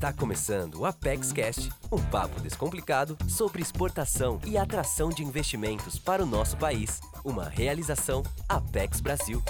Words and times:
Está 0.00 0.14
começando 0.14 0.76
o 0.76 0.86
Apex 0.86 1.30
Cast, 1.30 1.70
um 1.92 1.98
papo 1.98 2.40
descomplicado 2.40 3.18
sobre 3.28 3.60
exportação 3.60 4.40
e 4.46 4.56
atração 4.56 5.10
de 5.10 5.22
investimentos 5.22 5.98
para 5.98 6.22
o 6.22 6.26
nosso 6.26 6.56
país. 6.56 7.02
Uma 7.22 7.50
realização 7.50 8.22
Apex 8.48 9.02
Brasil. 9.02 9.42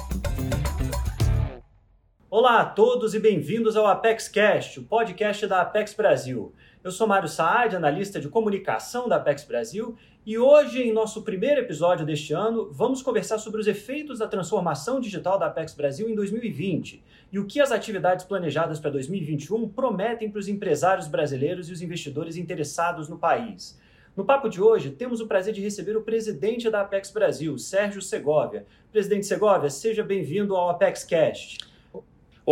Olá 2.33 2.61
a 2.61 2.65
todos 2.65 3.13
e 3.13 3.19
bem-vindos 3.19 3.77
ao 3.77 3.89
Apex 3.89 4.29
Cast, 4.29 4.79
o 4.79 4.85
podcast 4.85 5.49
da 5.49 5.63
Apex 5.63 5.93
Brasil. 5.95 6.55
Eu 6.85 6.93
sou 6.93 7.05
Mário 7.05 7.29
Saad, 7.29 7.75
analista 7.75 8.21
de 8.21 8.29
comunicação 8.29 9.09
da 9.09 9.17
Apex 9.17 9.43
Brasil, 9.43 9.97
e 10.25 10.39
hoje, 10.39 10.81
em 10.81 10.93
nosso 10.93 11.23
primeiro 11.23 11.61
episódio 11.61 12.07
deste 12.07 12.33
ano, 12.33 12.71
vamos 12.71 13.03
conversar 13.03 13.39
sobre 13.39 13.61
os 13.61 13.67
efeitos 13.67 14.21
da 14.21 14.29
transformação 14.29 15.01
digital 15.01 15.41
da 15.41 15.47
Apex 15.47 15.75
Brasil 15.75 16.09
em 16.09 16.15
2020 16.15 17.03
e 17.33 17.39
o 17.41 17.47
que 17.49 17.61
as 17.61 17.73
atividades 17.73 18.25
planejadas 18.25 18.79
para 18.79 18.93
2021 18.93 19.69
prometem 19.69 20.31
para 20.31 20.39
os 20.39 20.47
empresários 20.47 21.09
brasileiros 21.09 21.69
e 21.69 21.73
os 21.73 21.83
investidores 21.83 22.37
interessados 22.37 23.09
no 23.09 23.19
país. 23.19 23.77
No 24.17 24.25
papo 24.25 24.49
de 24.49 24.63
hoje, 24.63 24.91
temos 24.91 25.21
o 25.21 25.27
prazer 25.27 25.53
de 25.53 25.61
receber 25.61 25.97
o 25.97 26.03
presidente 26.03 26.71
da 26.71 26.83
Apex 26.83 27.11
Brasil, 27.11 27.59
Sérgio 27.59 28.01
Segovia. 28.01 28.67
Presidente 28.93 29.27
Segovia, 29.27 29.69
seja 29.69 30.05
bem-vindo 30.05 30.55
ao 30.55 30.71
Apex 30.71 31.03
Cast. 31.03 31.70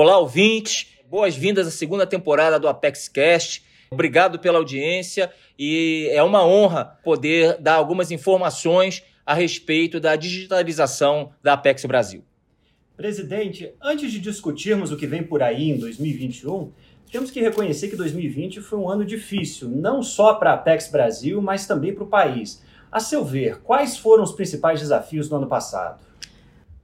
Olá, 0.01 0.17
ouvintes. 0.17 0.95
Boas-vindas 1.11 1.67
à 1.67 1.73
segunda 1.73 2.07
temporada 2.07 2.57
do 2.57 2.69
Apex 2.69 3.09
Cast. 3.09 3.65
Obrigado 3.91 4.39
pela 4.39 4.59
audiência 4.59 5.29
e 5.59 6.09
é 6.13 6.23
uma 6.23 6.47
honra 6.47 6.85
poder 7.03 7.59
dar 7.59 7.75
algumas 7.75 8.13
informações 8.13 9.03
a 9.27 9.35
respeito 9.35 9.99
da 9.99 10.15
digitalização 10.15 11.33
da 11.43 11.55
Apex 11.55 11.85
Brasil. 11.85 12.23
Presidente, 12.97 13.75
antes 13.83 14.13
de 14.13 14.21
discutirmos 14.21 14.93
o 14.93 14.97
que 14.97 15.05
vem 15.05 15.25
por 15.25 15.43
aí 15.43 15.69
em 15.69 15.77
2021, 15.77 16.71
temos 17.11 17.33
que 17.33 17.41
reconhecer 17.41 17.89
que 17.89 17.97
2020 17.97 18.61
foi 18.61 18.79
um 18.79 18.89
ano 18.89 19.05
difícil, 19.05 19.69
não 19.69 20.01
só 20.01 20.35
para 20.35 20.53
a 20.53 20.55
Apex 20.55 20.93
Brasil, 20.93 21.43
mas 21.43 21.67
também 21.67 21.93
para 21.93 22.05
o 22.05 22.09
país. 22.09 22.63
A 22.89 23.01
seu 23.01 23.25
ver, 23.25 23.63
quais 23.63 23.99
foram 23.99 24.23
os 24.23 24.31
principais 24.31 24.79
desafios 24.79 25.29
do 25.29 25.35
ano 25.35 25.49
passado? 25.49 26.08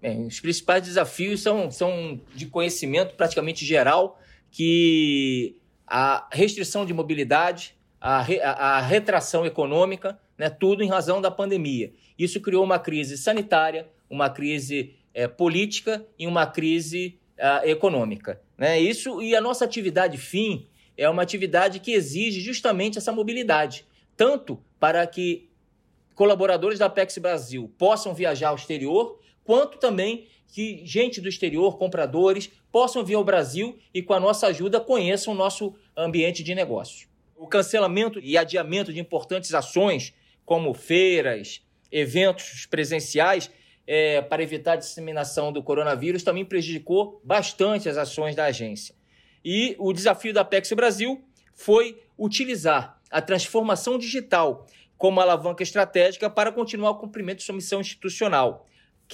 Bem, 0.05 0.27
os 0.27 0.39
principais 0.39 0.83
desafios 0.83 1.41
são, 1.41 1.71
são 1.71 2.21
de 2.35 2.45
conhecimento 2.45 3.15
praticamente 3.15 3.65
geral, 3.65 4.21
que 4.51 5.57
a 5.87 6.29
restrição 6.31 6.85
de 6.85 6.93
mobilidade, 6.93 7.75
a, 7.99 8.21
re, 8.21 8.39
a, 8.43 8.51
a 8.51 8.81
retração 8.83 9.47
econômica, 9.47 10.21
né, 10.37 10.51
tudo 10.51 10.85
em 10.85 10.91
razão 10.91 11.23
da 11.23 11.31
pandemia. 11.31 11.91
Isso 12.19 12.39
criou 12.43 12.63
uma 12.63 12.79
crise 12.79 13.17
sanitária, 13.17 13.89
uma 14.11 14.29
crise 14.29 14.95
é, 15.15 15.27
política 15.27 16.07
e 16.19 16.27
uma 16.27 16.47
crise 16.47 17.19
econômica. 17.65 18.43
Né? 18.59 18.79
Isso 18.79 19.23
e 19.23 19.35
a 19.35 19.41
nossa 19.41 19.65
atividade 19.65 20.19
fim 20.19 20.69
é 20.99 21.09
uma 21.09 21.23
atividade 21.23 21.81
que 21.81 21.93
exige 21.93 22.43
justamente 22.43 22.99
essa 22.99 23.11
mobilidade, 23.11 23.87
tanto 24.19 24.63
para 24.79 25.07
que 25.07 25.49
colaboradores 26.15 26.79
da 26.79 26.87
Apex 26.87 27.17
Brasil 27.17 27.73
possam 27.79 28.15
viajar 28.15 28.51
ao 28.51 28.57
exterior, 28.57 29.19
quanto 29.45 29.79
também 29.79 30.27
que 30.55 30.87
gente 30.87 31.21
do 31.21 31.29
exterior, 31.29 31.77
compradores, 31.77 32.51
possam 32.71 33.05
vir 33.05 33.15
ao 33.15 33.25
Brasil 33.25 33.77
e, 33.93 34.01
com 34.01 34.15
a 34.15 34.21
nossa 34.21 34.47
ajuda, 34.47 34.81
conheçam 34.81 35.35
o 35.35 35.37
nosso 35.37 35.75
ambiente 35.97 36.45
de 36.45 36.55
negócio. 36.55 37.09
O 37.37 37.49
cancelamento 37.49 38.21
e 38.21 38.39
adiamento 38.39 38.93
de 38.93 39.01
importantes 39.01 39.53
ações, 39.53 40.15
como 40.45 40.73
feiras, 40.73 41.61
eventos 41.91 42.67
presenciais, 42.67 43.51
é, 43.87 44.23
para 44.23 44.43
evitar 44.43 44.75
a 44.75 44.77
disseminação 44.77 45.53
do 45.53 45.63
coronavírus, 45.63 46.23
também 46.23 46.45
prejudicou 46.45 47.21
bastante 47.25 47.89
as 47.89 47.97
ações 47.97 48.35
da 48.37 48.45
agência. 48.45 48.95
E 49.45 49.75
o 49.79 49.93
desafio 49.93 50.33
da 50.33 50.41
Apex 50.41 50.73
Brasil 50.73 51.23
foi 51.53 52.01
utilizar 52.17 53.01
a 53.11 53.21
transformação 53.21 53.99
digital 53.99 54.67
como 54.97 55.21
alavanca 55.21 55.63
estratégica 55.63 56.31
para 56.31 56.53
continuar 56.53 56.93
o 56.93 56.99
cumprimento 56.99 57.39
de 57.39 57.45
sua 57.45 57.55
missão 57.55 57.81
institucional 57.81 58.67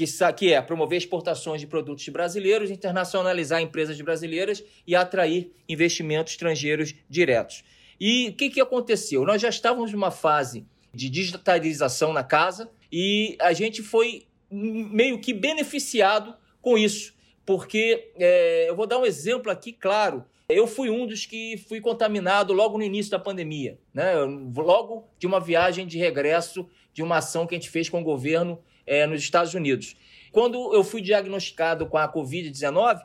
que, 0.06 0.32
que 0.34 0.52
é 0.52 0.62
promover 0.62 0.98
exportações 0.98 1.60
de 1.60 1.66
produtos 1.66 2.08
brasileiros, 2.08 2.70
internacionalizar 2.70 3.60
empresas 3.60 4.00
brasileiras 4.00 4.64
e 4.86 4.94
atrair 4.94 5.52
investimentos 5.68 6.32
estrangeiros 6.32 6.94
diretos. 7.08 7.62
E 8.00 8.28
o 8.28 8.32
que, 8.32 8.48
que 8.48 8.60
aconteceu? 8.60 9.24
Nós 9.24 9.42
já 9.42 9.48
estávamos 9.48 9.92
numa 9.92 10.10
fase 10.10 10.66
de 10.94 11.10
digitalização 11.10 12.12
na 12.12 12.24
casa 12.24 12.70
e 12.90 13.36
a 13.40 13.52
gente 13.52 13.82
foi 13.82 14.26
meio 14.50 15.20
que 15.20 15.32
beneficiado 15.32 16.34
com 16.62 16.78
isso, 16.78 17.14
porque 17.44 18.12
é, 18.18 18.68
eu 18.68 18.74
vou 18.74 18.86
dar 18.86 18.98
um 18.98 19.04
exemplo 19.04 19.50
aqui 19.50 19.72
claro. 19.72 20.24
Eu 20.48 20.66
fui 20.66 20.90
um 20.90 21.06
dos 21.06 21.26
que 21.26 21.56
fui 21.68 21.80
contaminado 21.80 22.52
logo 22.52 22.76
no 22.76 22.82
início 22.82 23.10
da 23.10 23.18
pandemia, 23.18 23.78
né? 23.94 24.14
logo 24.56 25.08
de 25.18 25.26
uma 25.26 25.38
viagem 25.38 25.86
de 25.86 25.96
regresso 25.96 26.66
de 26.92 27.02
uma 27.02 27.18
ação 27.18 27.46
que 27.46 27.54
a 27.54 27.58
gente 27.58 27.70
fez 27.70 27.88
com 27.88 28.00
o 28.00 28.04
governo 28.04 28.58
é, 28.90 29.06
nos 29.06 29.22
Estados 29.22 29.54
Unidos. 29.54 29.94
Quando 30.32 30.74
eu 30.74 30.82
fui 30.82 31.00
diagnosticado 31.00 31.86
com 31.86 31.96
a 31.96 32.12
Covid-19, 32.12 33.00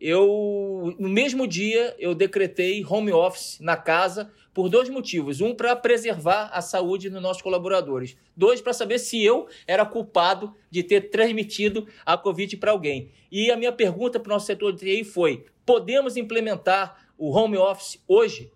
eu 0.00 0.94
no 0.98 1.08
mesmo 1.08 1.46
dia 1.46 1.94
eu 1.98 2.12
decretei 2.14 2.84
home 2.84 3.12
office 3.12 3.58
na 3.60 3.76
casa 3.76 4.32
por 4.52 4.68
dois 4.68 4.88
motivos. 4.88 5.40
Um, 5.40 5.54
para 5.54 5.76
preservar 5.76 6.50
a 6.52 6.60
saúde 6.60 7.08
dos 7.08 7.22
nossos 7.22 7.40
colaboradores. 7.40 8.16
Dois, 8.36 8.60
para 8.60 8.72
saber 8.72 8.98
se 8.98 9.22
eu 9.22 9.46
era 9.66 9.86
culpado 9.86 10.54
de 10.68 10.82
ter 10.82 11.10
transmitido 11.10 11.86
a 12.04 12.16
Covid 12.16 12.56
para 12.56 12.72
alguém. 12.72 13.12
E 13.30 13.50
a 13.52 13.56
minha 13.56 13.72
pergunta 13.72 14.18
para 14.18 14.30
o 14.30 14.34
nosso 14.34 14.46
setor 14.46 14.72
de 14.72 14.80
TI 14.80 15.04
foi: 15.04 15.46
podemos 15.64 16.16
implementar 16.16 17.08
o 17.16 17.30
home 17.30 17.56
office 17.56 18.02
hoje, 18.08 18.50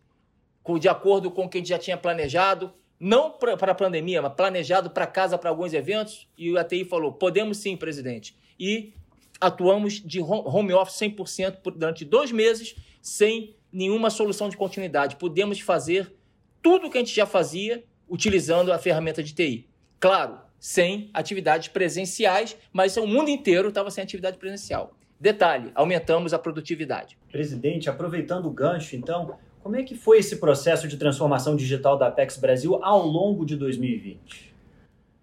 de 0.81 0.89
acordo 0.89 1.31
com 1.31 1.45
o 1.45 1.49
que 1.49 1.59
a 1.59 1.61
gente 1.61 1.69
já 1.69 1.79
tinha 1.79 1.97
planejado? 1.97 2.73
Não 3.05 3.33
para 3.33 3.73
a 3.73 3.75
pandemia, 3.75 4.23
mas 4.23 4.33
planejado 4.35 4.89
para 4.89 5.09
casa 5.09 5.37
para 5.37 5.51
alguns 5.51 5.75
eventos, 5.75 6.29
e 6.39 6.53
o 6.53 6.57
ATI 6.57 6.85
falou: 6.85 7.13
podemos 7.13 7.59
sim, 7.59 7.77
presidente. 7.77 8.37
E 8.57 8.95
atuamos 9.41 9.95
de 9.95 10.21
home 10.21 10.73
office 10.73 11.01
100% 11.01 11.59
durante 11.77 12.05
dois 12.05 12.31
meses, 12.31 12.77
sem 13.01 13.57
nenhuma 13.73 14.09
solução 14.09 14.49
de 14.49 14.57
continuidade. 14.57 15.17
Podemos 15.17 15.59
fazer 15.59 16.15
tudo 16.63 16.87
o 16.87 16.91
que 16.91 16.99
a 16.99 17.01
gente 17.01 17.13
já 17.13 17.27
fazia 17.27 17.83
utilizando 18.09 18.73
a 18.73 18.79
ferramenta 18.79 19.21
de 19.21 19.35
TI. 19.35 19.69
Claro, 19.99 20.39
sem 20.61 21.11
atividades 21.13 21.67
presenciais, 21.67 22.57
mas 22.73 22.97
o 22.97 23.05
mundo 23.05 23.31
inteiro 23.31 23.71
estava 23.71 23.91
sem 23.91 24.05
atividade 24.05 24.39
presencial. 24.39 24.97
Detalhe, 25.19 25.73
aumentamos 25.75 26.33
a 26.33 26.39
produtividade. 26.39 27.19
Presidente, 27.33 27.91
aproveitando 27.91 28.47
o 28.47 28.51
gancho, 28.51 28.95
então, 28.95 29.37
como 29.63 29.77
é 29.77 29.83
que 29.83 29.95
foi 29.95 30.19
esse 30.19 30.37
processo 30.37 30.89
de 30.89 30.97
transformação 30.97 31.55
digital 31.55 31.97
da 31.97 32.09
Apex 32.09 32.37
Brasil 32.37 32.83
ao 32.83 33.07
longo 33.07 33.47
de 33.47 33.57
2020? 33.57 34.53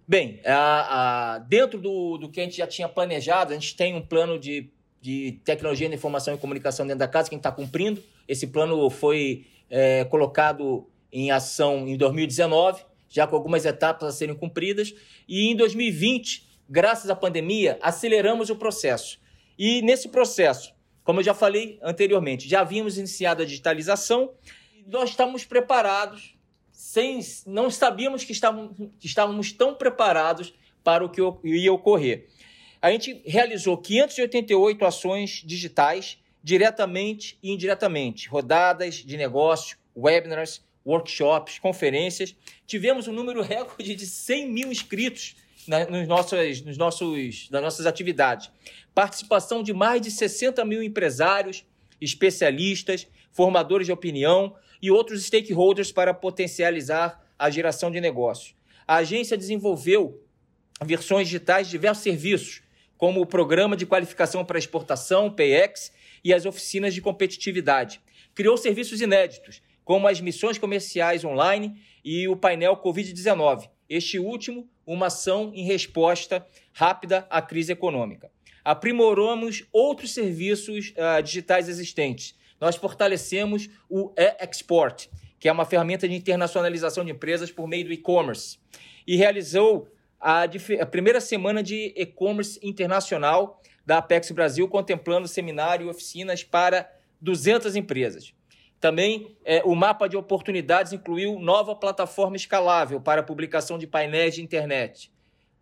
Bem, 0.07 0.39
a, 0.45 1.35
a, 1.35 1.39
dentro 1.39 1.79
do, 1.79 2.17
do 2.17 2.29
que 2.29 2.39
a 2.39 2.43
gente 2.43 2.57
já 2.57 2.65
tinha 2.65 2.87
planejado, 2.87 3.51
a 3.51 3.53
gente 3.53 3.75
tem 3.75 3.93
um 3.93 4.01
plano 4.01 4.39
de, 4.39 4.69
de 5.01 5.39
tecnologia 5.43 5.87
de 5.87 5.93
informação 5.93 6.33
e 6.33 6.37
comunicação 6.37 6.87
dentro 6.87 6.99
da 6.99 7.07
casa 7.07 7.29
que 7.29 7.35
a 7.35 7.37
gente 7.37 7.45
está 7.45 7.51
cumprindo. 7.51 8.01
Esse 8.27 8.47
plano 8.47 8.89
foi 8.89 9.45
é, 9.69 10.05
colocado 10.05 10.87
em 11.11 11.31
ação 11.31 11.87
em 11.87 11.97
2019, 11.97 12.83
já 13.09 13.27
com 13.27 13.35
algumas 13.35 13.65
etapas 13.65 14.09
a 14.09 14.11
serem 14.11 14.35
cumpridas. 14.35 14.93
E 15.27 15.51
em 15.51 15.55
2020, 15.55 16.47
graças 16.67 17.09
à 17.09 17.15
pandemia, 17.15 17.77
aceleramos 17.81 18.49
o 18.49 18.55
processo. 18.55 19.19
E 19.57 19.81
nesse 19.81 20.07
processo, 20.09 20.73
como 21.09 21.21
eu 21.21 21.23
já 21.23 21.33
falei 21.33 21.79
anteriormente, 21.81 22.47
já 22.47 22.61
havíamos 22.61 22.99
iniciado 22.99 23.41
a 23.41 23.45
digitalização 23.45 24.31
e 24.75 24.83
nós 24.87 25.09
estávamos 25.09 25.43
preparados, 25.43 26.37
sem, 26.71 27.19
não 27.47 27.71
sabíamos 27.71 28.23
que 28.23 28.31
estávamos, 28.31 28.77
estávamos 29.03 29.51
tão 29.51 29.73
preparados 29.73 30.53
para 30.83 31.03
o 31.03 31.09
que 31.09 31.19
ia 31.45 31.73
ocorrer. 31.73 32.27
A 32.79 32.91
gente 32.91 33.23
realizou 33.25 33.75
588 33.75 34.85
ações 34.85 35.41
digitais, 35.43 36.19
diretamente 36.43 37.39
e 37.41 37.53
indiretamente, 37.53 38.29
rodadas 38.29 38.97
de 38.97 39.17
negócio, 39.17 39.79
webinars, 39.97 40.63
workshops, 40.85 41.57
conferências. 41.57 42.35
Tivemos 42.67 43.07
um 43.07 43.13
número 43.13 43.41
recorde 43.41 43.95
de 43.95 44.05
100 44.05 44.47
mil 44.47 44.71
inscritos 44.71 45.37
nos 45.67 46.07
nossos, 46.07 46.61
nos 46.61 46.77
nossos, 46.77 47.49
nas 47.49 47.61
nossas 47.61 47.85
atividades 47.85 48.49
participação 48.99 49.63
de 49.63 49.73
mais 49.73 50.01
de 50.01 50.11
60 50.11 50.65
mil 50.65 50.83
empresários, 50.83 51.65
especialistas, 52.01 53.07
formadores 53.31 53.87
de 53.87 53.93
opinião 53.93 54.55
e 54.81 54.91
outros 54.91 55.23
stakeholders 55.23 55.89
para 55.89 56.13
potencializar 56.13 57.23
a 57.39 57.49
geração 57.49 57.89
de 57.89 58.01
negócios. 58.01 58.53
A 58.85 58.97
agência 58.97 59.37
desenvolveu 59.37 60.21
versões 60.83 61.27
digitais 61.27 61.67
de 61.67 61.71
diversos 61.71 62.03
serviços, 62.03 62.61
como 62.97 63.21
o 63.21 63.25
Programa 63.25 63.77
de 63.77 63.85
Qualificação 63.85 64.43
para 64.43 64.59
Exportação, 64.59 65.31
PX, 65.31 65.93
e 66.21 66.33
as 66.33 66.45
oficinas 66.45 66.93
de 66.93 66.99
competitividade. 66.99 68.01
Criou 68.35 68.57
serviços 68.57 68.99
inéditos, 68.99 69.61
como 69.85 70.09
as 70.09 70.19
missões 70.19 70.57
comerciais 70.57 71.23
online 71.23 71.81
e 72.03 72.27
o 72.27 72.35
painel 72.35 72.75
Covid-19. 72.75 73.69
Este 73.89 74.19
último, 74.19 74.69
uma 74.93 75.07
ação 75.07 75.51
em 75.53 75.63
resposta 75.63 76.45
rápida 76.73 77.25
à 77.29 77.41
crise 77.41 77.71
econômica 77.71 78.29
aprimoramos 78.63 79.65
outros 79.71 80.13
serviços 80.13 80.93
uh, 80.97 81.23
digitais 81.23 81.67
existentes, 81.67 82.35
nós 82.59 82.75
fortalecemos 82.75 83.69
o 83.89 84.13
e-export, 84.15 85.09
que 85.39 85.47
é 85.47 85.51
uma 85.51 85.65
ferramenta 85.65 86.07
de 86.07 86.13
internacionalização 86.13 87.05
de 87.05 87.11
empresas 87.11 87.51
por 87.51 87.67
meio 87.67 87.85
do 87.85 87.93
e-commerce, 87.93 88.59
e 89.07 89.15
realizou 89.15 89.87
a, 90.19 90.43
a 90.43 90.85
primeira 90.85 91.19
semana 91.21 91.63
de 91.63 91.93
e-commerce 91.95 92.59
internacional 92.61 93.59
da 93.85 93.97
Apex 93.97 94.29
Brasil, 94.31 94.67
contemplando 94.67 95.27
seminário 95.27 95.87
e 95.87 95.89
oficinas 95.89 96.43
para 96.43 96.87
200 97.21 97.75
empresas. 97.75 98.33
Também 98.79 99.35
é, 99.43 99.61
o 99.65 99.75
mapa 99.75 100.07
de 100.07 100.15
oportunidades 100.15 100.93
incluiu 100.93 101.37
nova 101.39 101.75
plataforma 101.75 102.37
escalável 102.37 103.01
para 103.01 103.21
publicação 103.21 103.77
de 103.77 103.85
painéis 103.85 104.35
de 104.35 104.41
internet, 104.41 105.11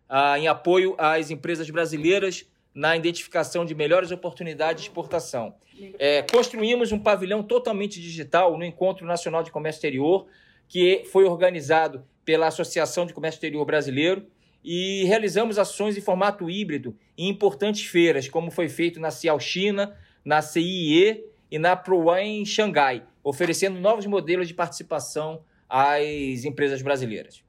ah, 0.08 0.38
em 0.38 0.48
apoio 0.48 0.96
às 0.98 1.32
empresas 1.32 1.70
brasileiras 1.70 2.46
na 2.74 2.96
identificação 2.96 3.66
de 3.66 3.74
melhores 3.74 4.12
oportunidades 4.12 4.84
de 4.84 4.90
exportação. 4.90 5.56
É, 5.98 6.22
construímos 6.22 6.92
um 6.92 7.00
pavilhão 7.00 7.42
totalmente 7.42 8.00
digital 8.00 8.56
no 8.56 8.64
Encontro 8.64 9.06
Nacional 9.06 9.42
de 9.42 9.52
Comércio 9.52 9.80
Exterior, 9.80 10.28
que 10.68 11.04
foi 11.12 11.26
organizado 11.26 12.06
pela 12.24 12.48
Associação 12.48 13.06
de 13.08 13.14
Comércio 13.14 13.38
Exterior 13.38 13.66
Brasileiro, 13.66 14.28
e 14.64 15.06
realizamos 15.06 15.58
ações 15.58 15.98
em 15.98 16.02
formato 16.02 16.50
híbrido 16.50 16.96
em 17.18 17.30
importantes 17.30 17.86
feiras, 17.86 18.28
como 18.28 18.52
foi 18.52 18.70
feito 18.70 19.00
na 19.00 19.10
Cial 19.10 19.40
China, 19.40 19.96
na 20.24 20.42
CIE 20.42 21.24
e 21.52 21.58
na 21.58 21.76
ProOne 21.76 22.42
em 22.42 22.46
Xangai, 22.46 23.04
oferecendo 23.24 23.80
novos 23.80 24.06
modelos 24.06 24.48
de 24.48 24.54
participação 24.54 25.42
às 25.70 26.46
empresas 26.46 26.82
brasileiras. 26.82 27.44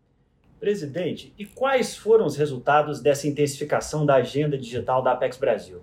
Presidente, 0.58 1.32
e 1.38 1.44
quais 1.44 1.96
foram 1.96 2.26
os 2.26 2.36
resultados 2.36 3.00
dessa 3.00 3.28
intensificação 3.28 4.04
da 4.04 4.16
agenda 4.16 4.58
digital 4.58 5.02
da 5.02 5.12
Apex 5.12 5.36
Brasil? 5.36 5.82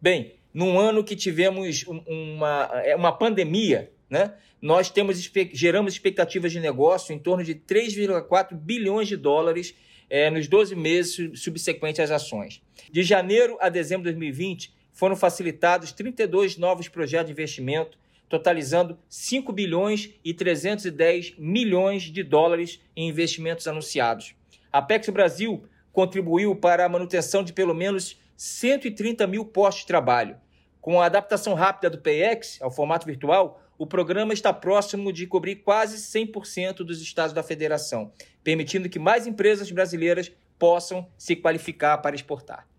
Bem, 0.00 0.34
num 0.54 0.78
ano 0.78 1.02
que 1.02 1.16
tivemos 1.16 1.84
uma, 2.06 2.70
é, 2.84 2.94
uma 2.94 3.12
pandemia, 3.12 3.90
né, 4.08 4.34
nós 4.62 4.90
temos, 4.90 5.18
geramos 5.52 5.92
expectativas 5.92 6.52
de 6.52 6.60
negócio 6.60 7.12
em 7.12 7.18
torno 7.18 7.42
de 7.42 7.54
3,4 7.54 8.54
bilhões 8.54 9.08
de 9.08 9.16
dólares 9.16 9.74
é, 10.08 10.28
nos 10.30 10.46
12 10.48 10.76
meses 10.76 11.40
subsequentes 11.40 12.00
às 12.00 12.10
ações. 12.10 12.62
De 12.92 13.02
janeiro 13.02 13.56
a 13.60 13.68
dezembro 13.68 14.04
de 14.04 14.18
2020, 14.18 14.72
foram 14.92 15.16
facilitados 15.16 15.92
32 15.92 16.56
novos 16.56 16.88
projetos 16.88 17.26
de 17.26 17.32
investimento, 17.32 17.98
totalizando 18.28 18.98
5 19.08 19.52
bilhões 19.52 20.10
e 20.24 20.32
310 20.32 21.34
milhões 21.38 22.04
de 22.04 22.22
dólares 22.22 22.80
em 22.96 23.08
investimentos 23.08 23.66
anunciados. 23.66 24.34
A 24.72 24.78
Apex 24.78 25.08
Brasil 25.08 25.64
contribuiu 25.92 26.54
para 26.54 26.84
a 26.84 26.88
manutenção 26.88 27.42
de 27.42 27.52
pelo 27.52 27.74
menos 27.74 28.18
130 28.36 29.26
mil 29.26 29.44
postos 29.44 29.82
de 29.82 29.88
trabalho. 29.88 30.36
Com 30.80 31.00
a 31.00 31.06
adaptação 31.06 31.54
rápida 31.54 31.90
do 31.90 31.98
PX 31.98 32.62
ao 32.62 32.70
formato 32.70 33.04
virtual, 33.04 33.60
o 33.76 33.86
programa 33.86 34.32
está 34.32 34.52
próximo 34.52 35.12
de 35.12 35.26
cobrir 35.26 35.56
quase 35.56 35.96
100% 35.96 36.84
dos 36.84 37.02
estados 37.02 37.32
da 37.32 37.42
federação, 37.42 38.12
permitindo 38.44 38.88
que 38.88 38.98
mais 38.98 39.26
empresas 39.26 39.70
brasileiras 39.70 40.30
possam 40.58 41.08
se 41.18 41.34
qualificar 41.34 41.98
para 41.98 42.14
exportar. 42.14 42.69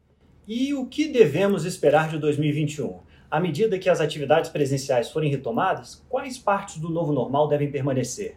E 0.54 0.74
o 0.74 0.86
que 0.86 1.08
devemos 1.08 1.64
esperar 1.64 2.10
de 2.10 2.18
2021? 2.18 3.00
À 3.32 3.40
medida 3.40 3.80
que 3.80 3.90
as 3.90 4.02
atividades 4.02 4.50
presenciais 4.50 5.10
forem 5.10 5.32
retomadas, 5.32 6.04
quais 6.10 6.38
partes 6.38 6.76
do 6.78 6.90
novo 6.90 7.14
normal 7.14 7.48
devem 7.48 7.72
permanecer? 7.72 8.36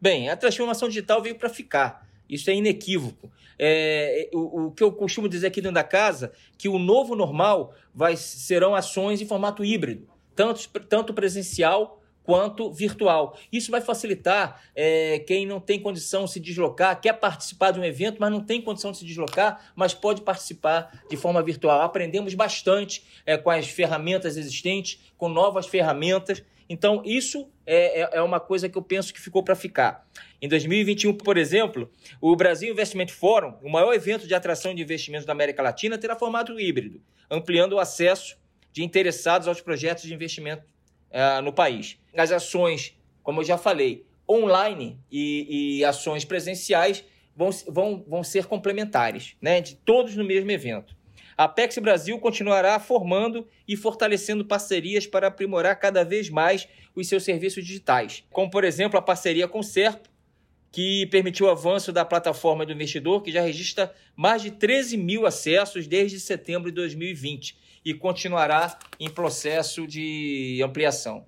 Bem, 0.00 0.28
a 0.28 0.36
transformação 0.36 0.86
digital 0.86 1.20
veio 1.20 1.34
para 1.34 1.48
ficar. 1.48 2.06
Isso 2.30 2.48
é 2.48 2.54
inequívoco. 2.54 3.28
É, 3.58 4.30
o, 4.32 4.66
o, 4.66 4.70
que 4.70 4.84
eu 4.84 4.92
costumo 4.92 5.28
dizer 5.28 5.48
aqui 5.48 5.60
dentro 5.60 5.74
da 5.74 5.82
casa, 5.82 6.30
que 6.56 6.68
o 6.68 6.78
novo 6.78 7.16
normal 7.16 7.74
vai, 7.92 8.14
serão 8.16 8.72
ações 8.72 9.20
em 9.20 9.26
formato 9.26 9.64
híbrido, 9.64 10.06
tanto, 10.36 10.68
tanto 10.88 11.12
presencial 11.12 12.00
quanto 12.28 12.70
virtual. 12.70 13.38
Isso 13.50 13.70
vai 13.70 13.80
facilitar 13.80 14.62
é, 14.76 15.20
quem 15.20 15.46
não 15.46 15.58
tem 15.58 15.80
condição 15.80 16.26
de 16.26 16.32
se 16.32 16.38
deslocar, 16.38 17.00
quer 17.00 17.14
participar 17.14 17.70
de 17.70 17.80
um 17.80 17.84
evento, 17.84 18.18
mas 18.20 18.30
não 18.30 18.44
tem 18.44 18.60
condição 18.60 18.92
de 18.92 18.98
se 18.98 19.04
deslocar, 19.06 19.72
mas 19.74 19.94
pode 19.94 20.20
participar 20.20 21.04
de 21.08 21.16
forma 21.16 21.42
virtual. 21.42 21.80
Aprendemos 21.80 22.34
bastante 22.34 23.02
é, 23.24 23.38
com 23.38 23.48
as 23.48 23.66
ferramentas 23.68 24.36
existentes, 24.36 25.00
com 25.16 25.26
novas 25.26 25.66
ferramentas. 25.66 26.44
Então, 26.68 27.00
isso 27.02 27.50
é, 27.64 28.02
é, 28.02 28.10
é 28.18 28.20
uma 28.20 28.38
coisa 28.38 28.68
que 28.68 28.76
eu 28.76 28.82
penso 28.82 29.10
que 29.14 29.18
ficou 29.18 29.42
para 29.42 29.56
ficar. 29.56 30.06
Em 30.38 30.50
2021, 30.50 31.14
por 31.14 31.38
exemplo, 31.38 31.90
o 32.20 32.36
Brasil 32.36 32.70
Investment 32.70 33.08
Forum, 33.08 33.54
o 33.62 33.70
maior 33.70 33.94
evento 33.94 34.26
de 34.26 34.34
atração 34.34 34.74
de 34.74 34.82
investimentos 34.82 35.24
da 35.24 35.32
América 35.32 35.62
Latina, 35.62 35.96
terá 35.96 36.14
formato 36.14 36.60
híbrido, 36.60 37.00
ampliando 37.30 37.72
o 37.72 37.78
acesso 37.78 38.36
de 38.70 38.84
interessados 38.84 39.48
aos 39.48 39.62
projetos 39.62 40.04
de 40.04 40.12
investimento 40.12 40.62
uh, 41.10 41.42
no 41.42 41.52
país. 41.52 41.98
As 42.16 42.32
ações, 42.32 42.96
como 43.22 43.40
eu 43.40 43.44
já 43.44 43.58
falei, 43.58 44.04
online 44.28 44.98
e, 45.10 45.78
e 45.78 45.84
ações 45.84 46.24
presenciais 46.24 47.04
vão, 47.34 47.50
vão, 47.68 48.04
vão 48.06 48.24
ser 48.24 48.46
complementares, 48.46 49.36
né? 49.40 49.60
de 49.60 49.76
todos 49.76 50.16
no 50.16 50.24
mesmo 50.24 50.50
evento. 50.50 50.96
A 51.36 51.44
Apex 51.44 51.78
Brasil 51.78 52.18
continuará 52.18 52.80
formando 52.80 53.46
e 53.66 53.76
fortalecendo 53.76 54.44
parcerias 54.44 55.06
para 55.06 55.28
aprimorar 55.28 55.78
cada 55.78 56.04
vez 56.04 56.28
mais 56.28 56.66
os 56.96 57.06
seus 57.06 57.22
serviços 57.22 57.64
digitais, 57.64 58.24
como, 58.30 58.50
por 58.50 58.64
exemplo, 58.64 58.98
a 58.98 59.02
parceria 59.02 59.46
com 59.46 59.60
o 59.60 59.64
Serpo, 59.64 60.08
que 60.72 61.06
permitiu 61.06 61.46
o 61.46 61.50
avanço 61.50 61.92
da 61.92 62.04
plataforma 62.04 62.66
do 62.66 62.72
investidor, 62.72 63.22
que 63.22 63.30
já 63.30 63.40
registra 63.40 63.94
mais 64.16 64.42
de 64.42 64.50
13 64.50 64.96
mil 64.96 65.26
acessos 65.26 65.86
desde 65.86 66.18
setembro 66.18 66.70
de 66.70 66.74
2020 66.74 67.56
e 67.84 67.94
continuará 67.94 68.78
em 68.98 69.08
processo 69.08 69.86
de 69.86 70.60
ampliação. 70.64 71.24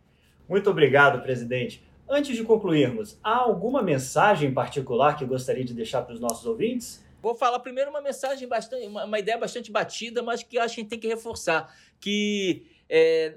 Muito 0.48 0.68
obrigado, 0.68 1.22
presidente. 1.22 1.82
Antes 2.08 2.36
de 2.36 2.42
concluirmos, 2.42 3.18
há 3.22 3.36
alguma 3.36 3.82
mensagem 3.82 4.52
particular 4.52 5.16
que 5.16 5.24
gostaria 5.24 5.64
de 5.64 5.72
deixar 5.72 6.02
para 6.02 6.12
os 6.12 6.20
nossos 6.20 6.44
ouvintes? 6.44 7.04
Vou 7.22 7.34
falar 7.34 7.60
primeiro 7.60 7.90
uma 7.90 8.00
mensagem 8.00 8.48
bastante, 8.48 8.86
uma, 8.86 9.18
ideia 9.18 9.38
bastante 9.38 9.70
batida, 9.70 10.22
mas 10.22 10.42
que 10.42 10.58
acho 10.58 10.74
que 10.74 10.80
a 10.80 10.82
gente 10.82 10.90
tem 10.90 10.98
que 10.98 11.06
reforçar, 11.06 11.72
que 12.00 12.66
é, 12.88 13.36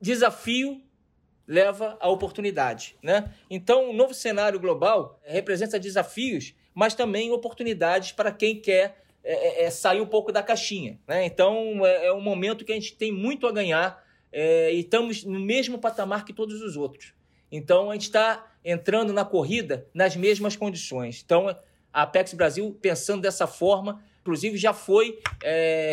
desafio 0.00 0.80
leva 1.46 1.98
à 2.00 2.08
oportunidade, 2.08 2.96
né? 3.02 3.34
Então, 3.50 3.90
o 3.90 3.92
novo 3.92 4.14
cenário 4.14 4.60
global 4.60 5.20
representa 5.24 5.80
desafios, 5.80 6.54
mas 6.72 6.94
também 6.94 7.32
oportunidades 7.32 8.12
para 8.12 8.30
quem 8.30 8.60
quer 8.60 9.02
é, 9.22 9.32
é, 9.32 9.64
é, 9.64 9.70
sair 9.70 10.00
um 10.00 10.06
pouco 10.06 10.32
da 10.32 10.42
caixinha. 10.42 10.98
Né? 11.06 11.26
Então 11.26 11.84
é, 11.84 12.06
é, 12.06 12.12
um 12.12 12.20
momento 12.20 12.64
que 12.64 12.72
a 12.72 12.74
gente 12.74 12.94
tem 12.94 13.12
muito 13.12 13.46
a 13.46 13.52
ganhar 13.52 14.02
é, 14.32 14.72
e 14.72 14.80
estamos 14.80 15.24
no 15.24 15.38
mesmo 15.38 15.78
patamar 15.78 16.24
que 16.24 16.32
todos 16.32 16.62
os 16.62 16.76
outros. 16.76 17.12
Então 17.52 17.90
a 17.90 17.94
gente 17.94 18.04
está 18.04 18.46
entrando 18.64 19.12
na 19.12 19.24
corrida 19.24 19.86
nas 19.92 20.16
mesmas 20.16 20.56
condições. 20.56 21.22
Então 21.24 21.48
a 21.92 22.02
Apex 22.02 22.32
Brasil, 22.32 22.76
pensando 22.80 23.22
dessa 23.22 23.46
forma, 23.46 24.02
inclusive 24.20 24.56
já 24.56 24.72
foi 24.72 25.18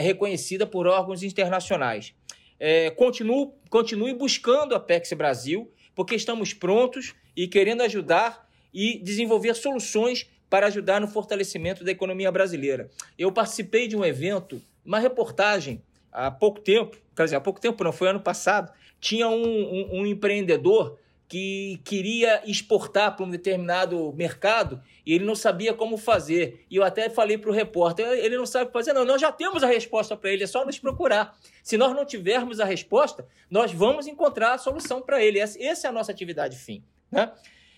reconhecida 0.01 0.65
por 0.65 0.85
órgãos 0.85 1.23
internacionais. 1.23 2.13
É, 2.59 2.89
continue, 2.91 3.49
continue 3.69 4.13
buscando 4.13 4.73
a 4.73 4.77
Apex 4.77 5.13
Brasil, 5.13 5.71
porque 5.95 6.15
estamos 6.15 6.53
prontos 6.53 7.15
e 7.35 7.47
querendo 7.47 7.81
ajudar 7.81 8.47
e 8.73 8.99
desenvolver 8.99 9.55
soluções 9.55 10.29
para 10.49 10.67
ajudar 10.67 11.01
no 11.01 11.07
fortalecimento 11.07 11.83
da 11.83 11.91
economia 11.91 12.31
brasileira. 12.31 12.89
Eu 13.17 13.31
participei 13.31 13.87
de 13.87 13.95
um 13.95 14.05
evento, 14.05 14.61
uma 14.85 14.99
reportagem, 14.99 15.81
há 16.11 16.31
pouco 16.31 16.59
tempo, 16.59 16.97
quer 17.15 17.25
dizer, 17.25 17.35
há 17.35 17.41
pouco 17.41 17.59
tempo 17.59 17.83
não, 17.83 17.91
foi 17.91 18.09
ano 18.09 18.19
passado, 18.19 18.71
tinha 18.99 19.27
um, 19.27 19.43
um, 19.43 20.01
um 20.01 20.05
empreendedor 20.05 20.97
que 21.27 21.81
queria 21.83 22.41
exportar 22.49 23.15
para 23.15 23.25
um 23.25 23.29
determinado 23.29 24.13
mercado 24.13 24.81
e 25.05 25.13
ele 25.13 25.25
não 25.25 25.35
sabia 25.35 25.73
como 25.73 25.97
fazer. 25.97 26.65
E 26.69 26.77
eu 26.77 26.83
até 26.83 27.09
falei 27.09 27.37
para 27.37 27.49
o 27.49 27.53
repórter: 27.53 28.05
ele 28.05 28.37
não 28.37 28.45
sabe 28.45 28.71
fazer, 28.71 28.93
não. 28.93 29.03
Nós 29.03 29.19
já 29.19 29.31
temos 29.31 29.61
a 29.61 29.67
resposta 29.67 30.15
para 30.15 30.31
ele, 30.31 30.43
é 30.43 30.47
só 30.47 30.65
nos 30.65 30.79
procurar. 30.79 31.37
Se 31.61 31.77
nós 31.77 31.93
não 31.93 32.05
tivermos 32.05 32.59
a 32.59 32.65
resposta, 32.65 33.27
nós 33.49 33.73
vamos 33.73 34.07
encontrar 34.07 34.53
a 34.53 34.57
solução 34.57 35.01
para 35.01 35.21
ele. 35.21 35.39
Essa, 35.39 35.59
é 35.59 35.89
a 35.89 35.91
nossa 35.91 36.11
atividade 36.11 36.55
fim. 36.55 36.81
Né? 37.11 37.29